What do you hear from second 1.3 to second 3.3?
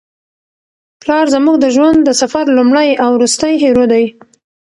زموږ د ژوند د سفر لومړی او